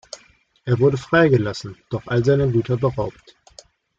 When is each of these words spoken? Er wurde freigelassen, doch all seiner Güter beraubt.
Er 0.65 0.79
wurde 0.79 0.97
freigelassen, 0.97 1.77
doch 1.91 2.01
all 2.07 2.25
seiner 2.25 2.47
Güter 2.47 2.75
beraubt. 2.75 3.35